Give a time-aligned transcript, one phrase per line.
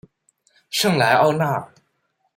[0.71, 1.71] 圣莱奥纳尔。